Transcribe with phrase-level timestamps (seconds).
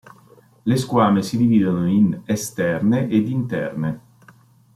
[0.65, 4.01] Le squame si dividono in esterne ed in interne.